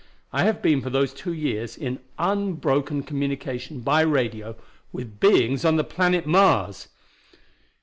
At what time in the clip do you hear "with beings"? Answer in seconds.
4.91-5.63